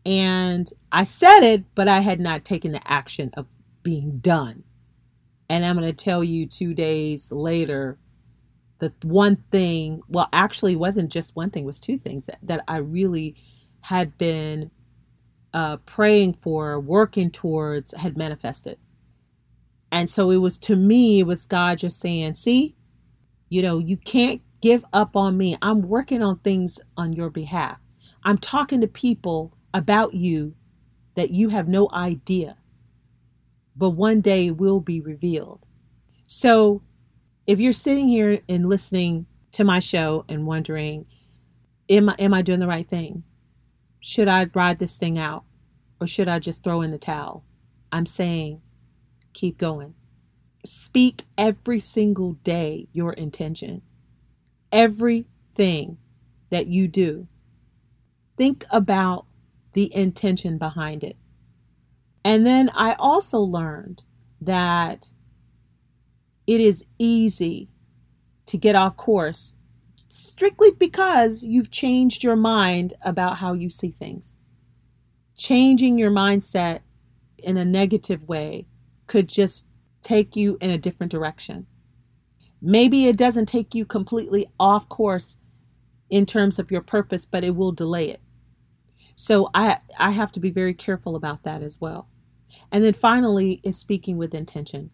And 0.05 0.69
I 0.93 1.05
said 1.05 1.41
it, 1.41 1.65
but 1.75 1.89
I 1.89 2.01
had 2.01 2.21
not 2.21 2.45
taken 2.45 2.73
the 2.73 2.91
action 2.91 3.31
of 3.35 3.47
being 3.83 4.19
done. 4.19 4.65
And 5.51 5.67
I'm 5.67 5.77
going 5.77 5.87
to 5.87 6.05
tell 6.05 6.25
you 6.25 6.47
2 6.47 6.73
days 6.75 7.31
later 7.31 7.99
the 8.81 8.93
one 9.03 9.37
thing, 9.53 10.01
well, 10.09 10.29
actually, 10.33 10.75
wasn't 10.75 11.13
just 11.13 11.37
one 11.37 11.51
thing, 11.51 11.65
was 11.67 11.81
two 11.81 11.99
things 11.99 12.27
that, 12.27 12.39
that 12.43 12.65
I 12.67 12.79
really 12.79 13.37
had 13.83 14.19
been 14.19 14.71
uh, 15.55 15.79
praying 15.79 16.35
for, 16.41 16.81
working 16.81 17.31
towards, 17.31 17.95
had 17.95 18.17
manifested. 18.17 18.79
And 19.93 20.09
so 20.09 20.31
it 20.31 20.39
was 20.39 20.59
to 20.61 20.77
me, 20.77 21.21
it 21.21 21.27
was 21.27 21.47
God 21.47 21.79
just 21.79 22.01
saying, 22.01 22.35
see, 22.35 22.77
you 23.49 23.63
know, 23.63 23.79
you 23.79 23.97
can't 23.97 24.41
give 24.63 24.85
up 24.93 25.17
on 25.17 25.37
me. 25.37 25.57
I'm 25.61 25.83
working 25.83 26.23
on 26.23 26.39
things 26.39 26.79
on 26.97 27.13
your 27.13 27.31
behalf. 27.31 27.79
I'm 28.25 28.39
talking 28.39 28.81
to 28.81 28.87
people 28.87 29.57
about 29.75 30.15
you 30.15 30.55
that 31.17 31.31
you 31.31 31.49
have 31.51 31.69
no 31.69 31.89
idea, 31.93 32.57
but 33.81 33.91
one 33.93 34.23
day 34.23 34.53
will 34.53 34.81
be 34.81 35.01
revealed. 35.03 35.67
So 36.27 36.85
if 37.47 37.61
you're 37.61 37.73
sitting 37.75 38.09
here 38.09 38.41
and 38.49 38.67
listening 38.67 39.27
to 39.53 39.65
my 39.65 39.81
show 39.81 40.25
and 40.29 40.47
wondering, 40.47 41.07
am 41.91 42.11
I, 42.11 42.17
am 42.19 42.35
I 42.35 42.43
doing 42.43 42.61
the 42.61 42.69
right 42.69 42.89
thing? 42.89 43.25
Should 44.01 44.29
I 44.29 44.49
ride 44.55 44.79
this 44.81 44.99
thing 44.99 45.19
out 45.19 45.45
or 46.01 46.07
should 46.09 46.29
I 46.29 46.39
just 46.41 46.65
throw 46.65 46.83
in 46.83 46.93
the 46.93 46.99
towel? 46.99 47.45
I'm 47.93 48.07
saying, 48.07 48.63
keep 49.35 49.59
going. 49.59 49.95
speak 50.65 51.25
every 51.39 51.79
single 51.79 52.35
day 52.45 52.89
your 52.93 53.13
intention. 53.15 53.83
Everything 54.73 55.99
that 56.51 56.67
you 56.69 56.89
do. 56.89 57.29
Think 58.37 58.65
about 58.71 59.27
the 59.75 59.95
intention 59.95 60.59
behind 60.59 61.05
it. 61.05 61.17
And 62.25 62.47
then 62.47 62.71
I 62.75 62.95
also 62.99 63.41
learned 63.41 64.05
that 64.41 65.13
it 66.47 66.61
is 66.61 66.85
easy 66.99 67.71
to 68.47 68.59
get 68.59 68.75
off 68.75 68.97
course 68.97 69.57
strictly 70.09 70.71
because 70.73 71.45
you've 71.45 71.71
changed 71.71 72.25
your 72.25 72.37
mind 72.37 72.95
about 73.03 73.37
how 73.37 73.53
you 73.53 73.71
see 73.71 73.91
things. 73.91 74.37
Changing 75.37 75.99
your 75.99 76.11
mindset 76.11 76.81
in 77.39 77.57
a 77.57 77.65
negative 77.65 78.29
way 78.29 78.67
could 79.07 79.29
just 79.29 79.65
take 80.03 80.37
you 80.37 80.59
in 80.61 80.71
a 80.71 80.79
different 80.79 81.13
direction. 81.13 81.67
Maybe 82.61 83.07
it 83.07 83.17
doesn't 83.17 83.47
take 83.47 83.75
you 83.75 83.87
completely 83.87 84.47
off 84.59 84.89
course 84.89 85.39
in 86.11 86.27
terms 86.27 86.59
of 86.59 86.71
your 86.71 86.83
purpose, 86.83 87.25
but 87.25 87.45
it 87.45 87.55
will 87.55 87.73
delay 87.73 88.11
it. 88.11 88.21
So 89.21 89.51
I 89.53 89.77
I 89.99 90.13
have 90.13 90.33
to 90.33 90.41
be 90.41 90.51
very 90.51 90.73
careful 90.73 91.15
about 91.15 91.43
that 91.43 91.63
as 91.63 91.79
well. 91.79 92.09
And 92.73 92.83
then 92.83 92.95
finally 92.95 93.61
is 93.63 93.77
speaking 93.77 94.17
with 94.17 94.35
intention. 94.35 94.91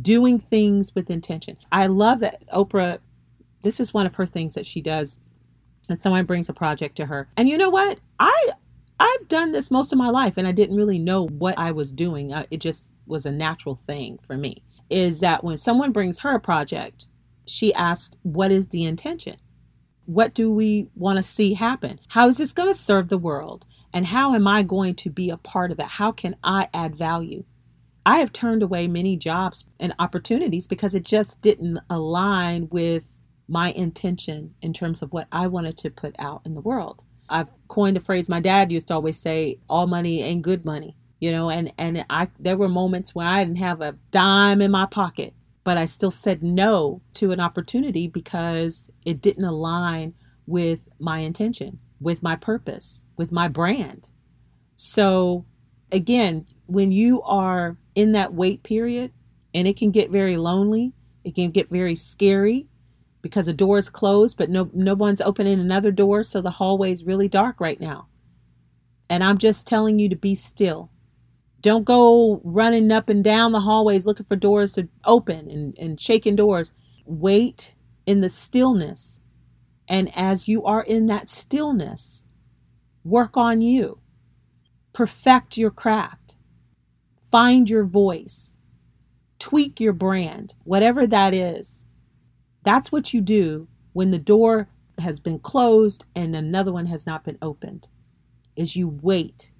Doing 0.00 0.38
things 0.38 0.94
with 0.94 1.10
intention. 1.10 1.56
I 1.72 1.88
love 1.88 2.20
that 2.20 2.48
Oprah 2.50 3.00
this 3.64 3.80
is 3.80 3.92
one 3.92 4.06
of 4.06 4.14
her 4.14 4.26
things 4.26 4.54
that 4.54 4.64
she 4.64 4.80
does 4.80 5.18
and 5.88 6.00
someone 6.00 6.24
brings 6.24 6.48
a 6.48 6.52
project 6.52 6.94
to 6.98 7.06
her. 7.06 7.30
And 7.36 7.48
you 7.48 7.58
know 7.58 7.68
what? 7.68 7.98
I 8.20 8.50
I've 9.00 9.26
done 9.26 9.50
this 9.50 9.72
most 9.72 9.92
of 9.92 9.98
my 9.98 10.10
life 10.10 10.36
and 10.36 10.46
I 10.46 10.52
didn't 10.52 10.76
really 10.76 11.00
know 11.00 11.26
what 11.26 11.58
I 11.58 11.72
was 11.72 11.92
doing. 11.92 12.32
Uh, 12.32 12.46
it 12.52 12.60
just 12.60 12.92
was 13.08 13.26
a 13.26 13.32
natural 13.32 13.74
thing 13.74 14.20
for 14.24 14.36
me. 14.36 14.62
Is 14.88 15.18
that 15.18 15.42
when 15.42 15.58
someone 15.58 15.90
brings 15.90 16.20
her 16.20 16.36
a 16.36 16.40
project, 16.40 17.08
she 17.44 17.74
asks, 17.74 18.16
What 18.22 18.52
is 18.52 18.68
the 18.68 18.84
intention? 18.84 19.36
What 20.08 20.32
do 20.32 20.50
we 20.50 20.88
want 20.94 21.18
to 21.18 21.22
see 21.22 21.52
happen? 21.52 22.00
How 22.08 22.28
is 22.28 22.38
this 22.38 22.54
going 22.54 22.70
to 22.70 22.74
serve 22.74 23.08
the 23.08 23.18
world? 23.18 23.66
And 23.92 24.06
how 24.06 24.34
am 24.34 24.46
I 24.46 24.62
going 24.62 24.94
to 24.94 25.10
be 25.10 25.28
a 25.28 25.36
part 25.36 25.70
of 25.70 25.78
it? 25.78 25.84
How 25.84 26.12
can 26.12 26.34
I 26.42 26.70
add 26.72 26.96
value? 26.96 27.44
I 28.06 28.20
have 28.20 28.32
turned 28.32 28.62
away 28.62 28.88
many 28.88 29.18
jobs 29.18 29.66
and 29.78 29.92
opportunities 29.98 30.66
because 30.66 30.94
it 30.94 31.04
just 31.04 31.42
didn't 31.42 31.80
align 31.90 32.68
with 32.70 33.10
my 33.48 33.72
intention 33.72 34.54
in 34.62 34.72
terms 34.72 35.02
of 35.02 35.12
what 35.12 35.28
I 35.30 35.46
wanted 35.46 35.76
to 35.76 35.90
put 35.90 36.16
out 36.18 36.40
in 36.46 36.54
the 36.54 36.62
world. 36.62 37.04
I've 37.28 37.48
coined 37.68 37.94
the 37.94 38.00
phrase 38.00 38.30
my 38.30 38.40
dad 38.40 38.72
used 38.72 38.88
to 38.88 38.94
always 38.94 39.18
say, 39.18 39.58
all 39.68 39.86
money 39.86 40.22
ain't 40.22 40.40
good 40.40 40.64
money. 40.64 40.96
You 41.20 41.32
know, 41.32 41.50
and 41.50 41.70
and 41.76 42.06
I 42.08 42.28
there 42.38 42.56
were 42.56 42.70
moments 42.70 43.14
when 43.14 43.26
I 43.26 43.44
didn't 43.44 43.58
have 43.58 43.82
a 43.82 43.98
dime 44.10 44.62
in 44.62 44.70
my 44.70 44.86
pocket, 44.86 45.34
but 45.64 45.76
I 45.76 45.84
still 45.84 46.10
said 46.10 46.42
no 46.42 47.02
to 47.14 47.32
an 47.32 47.40
opportunity 47.40 48.08
because 48.08 48.90
it 49.04 49.20
didn't 49.20 49.44
align 49.44 50.14
with 50.46 50.88
my 50.98 51.18
intention, 51.18 51.78
with 52.00 52.22
my 52.22 52.36
purpose, 52.36 53.04
with 53.16 53.32
my 53.32 53.48
brand. 53.48 54.10
So 54.76 55.44
again, 55.92 56.46
when 56.66 56.92
you 56.92 57.22
are 57.22 57.76
in 57.94 58.12
that 58.12 58.34
wait 58.34 58.62
period 58.62 59.12
and 59.54 59.66
it 59.66 59.76
can 59.76 59.90
get 59.90 60.10
very 60.10 60.36
lonely, 60.36 60.94
it 61.24 61.34
can 61.34 61.50
get 61.50 61.70
very 61.70 61.94
scary, 61.94 62.68
because 63.20 63.48
a 63.48 63.52
door 63.52 63.78
is 63.78 63.90
closed, 63.90 64.38
but 64.38 64.48
no 64.48 64.70
no 64.72 64.94
one's 64.94 65.20
opening 65.20 65.58
another 65.58 65.90
door, 65.90 66.22
so 66.22 66.40
the 66.40 66.52
hallway 66.52 66.92
is 66.92 67.04
really 67.04 67.28
dark 67.28 67.60
right 67.60 67.80
now. 67.80 68.06
And 69.10 69.24
I'm 69.24 69.38
just 69.38 69.66
telling 69.66 69.98
you 69.98 70.08
to 70.08 70.16
be 70.16 70.34
still. 70.34 70.90
Don't 71.60 71.84
go 71.84 72.40
running 72.44 72.92
up 72.92 73.08
and 73.08 73.24
down 73.24 73.52
the 73.52 73.60
hallways 73.60 74.06
looking 74.06 74.26
for 74.26 74.36
doors 74.36 74.74
to 74.74 74.88
open 75.04 75.50
and, 75.50 75.78
and 75.78 76.00
shaking 76.00 76.36
doors. 76.36 76.72
Wait 77.06 77.76
in 78.06 78.20
the 78.20 78.30
stillness. 78.30 79.20
And 79.88 80.10
as 80.16 80.48
you 80.48 80.64
are 80.64 80.82
in 80.82 81.06
that 81.06 81.28
stillness, 81.28 82.24
work 83.04 83.36
on 83.36 83.62
you. 83.62 84.00
Perfect 84.92 85.56
your 85.56 85.70
craft. 85.70 86.36
Find 87.30 87.68
your 87.70 87.84
voice. 87.84 88.58
Tweak 89.38 89.80
your 89.80 89.92
brand, 89.94 90.54
whatever 90.64 91.06
that 91.06 91.34
is 91.34 91.84
that's 92.64 92.92
what 92.92 93.14
you 93.14 93.20
do 93.22 93.68
when 93.94 94.10
the 94.10 94.18
door 94.18 94.68
has 94.98 95.20
been 95.20 95.38
closed 95.38 96.06
and 96.14 96.36
another 96.36 96.72
one 96.72 96.86
has 96.86 97.06
not 97.06 97.24
been 97.24 97.38
opened. 97.40 97.88
Is 98.56 98.76
you 98.76 98.88
wait. 99.02 99.54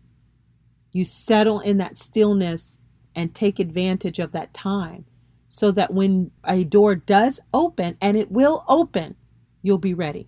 You 0.99 1.05
settle 1.05 1.61
in 1.61 1.77
that 1.77 1.97
stillness 1.97 2.81
and 3.15 3.33
take 3.33 3.61
advantage 3.61 4.19
of 4.19 4.33
that 4.33 4.53
time 4.53 5.05
so 5.47 5.71
that 5.71 5.95
when 5.95 6.33
a 6.45 6.65
door 6.65 6.97
does 6.97 7.39
open 7.55 7.97
and 8.01 8.17
it 8.17 8.33
will 8.33 8.65
open, 8.67 9.15
you'll 9.63 9.79
be 9.79 9.95
ready. 9.95 10.27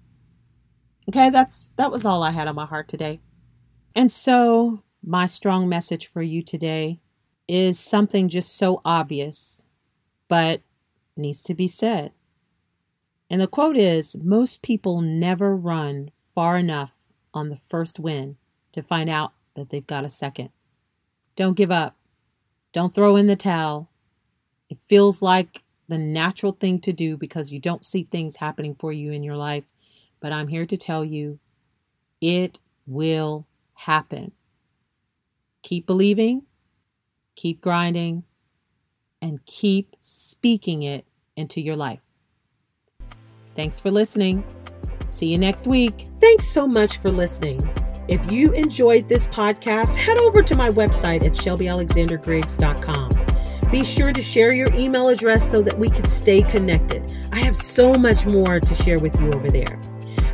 Okay, 1.09 1.29
that's 1.29 1.73
that 1.75 1.91
was 1.91 2.07
all 2.07 2.23
I 2.23 2.31
had 2.31 2.47
on 2.47 2.55
my 2.55 2.67
heart 2.67 2.87
today. 2.87 3.19
And 3.97 4.13
so, 4.13 4.85
my 5.03 5.27
strong 5.27 5.69
message 5.69 6.07
for 6.07 6.23
you 6.23 6.41
today 6.41 7.01
is 7.49 7.77
something 7.77 8.29
just 8.29 8.57
so 8.57 8.81
obvious, 8.85 9.65
but 10.29 10.63
needs 11.17 11.43
to 11.43 11.55
be 11.55 11.67
said. 11.67 12.13
And 13.29 13.41
the 13.41 13.49
quote 13.49 13.77
is 13.77 14.17
Most 14.23 14.63
people 14.63 15.01
never 15.01 15.57
run 15.57 16.13
far 16.33 16.57
enough 16.57 16.93
on 17.35 17.49
the 17.49 17.59
first 17.69 17.99
win 17.99 18.37
to 18.71 18.85
find 18.85 19.11
out 19.11 19.33
that 19.57 19.71
they've 19.71 19.85
got 19.85 20.05
a 20.05 20.09
second. 20.09 20.51
Don't 21.37 21.57
give 21.57 21.71
up. 21.71 21.97
Don't 22.73 22.95
throw 22.95 23.16
in 23.16 23.27
the 23.27 23.37
towel. 23.37 23.90
It 24.69 24.79
feels 24.88 25.23
like 25.23 25.62
the 25.88 25.99
natural 25.99 26.53
thing 26.53 26.81
to 26.81 26.93
do 26.93 27.16
because 27.16 27.51
you 27.53 27.59
don't 27.59 27.85
see 27.85 28.05
things 28.05 28.37
happening 28.37 28.75
for 28.75 28.93
you 28.93 29.12
in 29.12 29.23
your 29.23 29.37
life. 29.37 29.64
But 30.21 30.33
I'm 30.33 30.49
here 30.49 30.66
to 30.66 30.77
tell 30.77 31.05
you 31.05 31.40
it 32.21 32.61
will 32.87 33.47
happen. 33.75 34.33
Keep 35.62 35.87
believing, 35.87 36.43
keep 37.35 37.61
grinding, 37.61 38.25
and 39.21 39.45
keep 39.47 39.97
speaking 40.01 40.83
it 40.83 41.07
into 41.37 41.61
your 41.61 41.77
life. 41.77 42.03
Thanks 43.55 43.81
for 43.81 43.90
listening. 43.90 44.45
See 45.09 45.27
you 45.27 45.38
next 45.38 45.66
week. 45.66 46.07
Thanks 46.21 46.47
so 46.47 46.66
much 46.66 46.99
for 46.99 47.11
listening. 47.11 47.61
If 48.11 48.31
you 48.33 48.53
enjoyed 48.55 49.09
this 49.09 49.29
podcast, 49.29 49.94
head 49.94 50.18
over 50.18 50.42
to 50.42 50.57
my 50.57 50.68
website 50.68 51.25
at 51.25 51.33
shelbyalexandergriggs.com. 51.33 53.70
Be 53.70 53.85
sure 53.85 54.12
to 54.12 54.20
share 54.20 54.53
your 54.53 54.75
email 54.75 55.11
address 55.11 55.49
so 55.49 55.62
that 55.62 55.79
we 55.79 55.88
can 55.88 56.09
stay 56.09 56.42
connected. 56.42 57.14
I 57.31 57.38
have 57.38 57.55
so 57.55 57.94
much 57.94 58.27
more 58.27 58.59
to 58.59 58.75
share 58.75 58.99
with 58.99 59.20
you 59.20 59.33
over 59.33 59.49
there. 59.49 59.81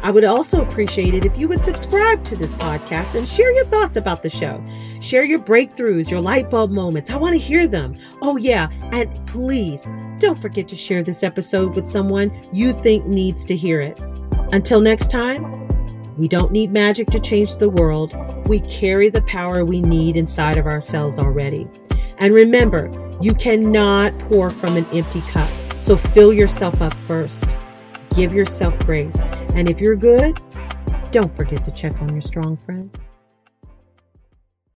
I 0.03 0.11
would 0.11 0.25
also 0.25 0.63
appreciate 0.63 1.13
it 1.13 1.27
if 1.27 1.37
you 1.37 1.49
would 1.49 1.61
subscribe 1.61 2.25
to 2.25 2.35
this 2.35 2.55
podcast 2.55 3.15
and 3.15 3.29
share 3.29 3.53
your 3.53 3.67
thoughts 3.67 3.99
about 3.99 4.23
the 4.23 4.31
show. 4.31 4.65
Share 5.03 5.25
your 5.25 5.41
breakthroughs, 5.41 6.11
your 6.11 6.23
light 6.23 6.49
bulb 6.49 6.71
moments. 6.71 7.11
I 7.11 7.17
want 7.17 7.35
to 7.35 7.39
hear 7.39 7.67
them. 7.67 7.99
Oh, 8.23 8.39
yeah. 8.39 8.71
And 8.93 9.11
please 9.27 9.87
don't 10.19 10.41
forget 10.41 10.67
to 10.69 10.77
share 10.77 11.03
this 11.03 11.23
episode 11.23 11.75
with 11.75 11.89
someone 11.89 12.33
you 12.55 12.73
think 12.73 13.05
needs 13.05 13.45
to 13.45 13.55
hear 13.55 13.81
it. 13.81 14.01
Until 14.53 14.81
next 14.81 15.11
time, 15.11 15.56
we 16.17 16.29
don't 16.29 16.53
need 16.53 16.73
magic 16.73 17.09
to 17.09 17.21
change 17.21 17.57
the 17.57 17.69
world. 17.69 18.17
We 18.47 18.61
carry 18.61 19.09
the 19.11 19.23
power 19.23 19.65
we 19.65 19.83
need 19.83 20.17
inside 20.17 20.57
of 20.57 20.67
ourselves 20.67 21.19
already. 21.19 21.69
And 22.19 22.33
remember, 22.33 22.91
you 23.21 23.35
cannot 23.35 24.19
pour 24.19 24.51
from 24.51 24.77
an 24.77 24.87
empty 24.87 25.21
cup. 25.33 25.51
So 25.79 25.97
fill 25.97 26.33
yourself 26.33 26.81
up 26.81 26.95
first. 27.07 27.55
Give 28.11 28.33
yourself 28.33 28.79
grace. 28.81 29.19
And 29.55 29.69
if 29.69 29.81
you're 29.81 29.97
good, 29.97 30.41
don't 31.11 31.35
forget 31.37 31.63
to 31.65 31.71
check 31.71 32.01
on 32.01 32.09
your 32.11 32.23
strong 32.23 32.57
friend. 32.57 32.91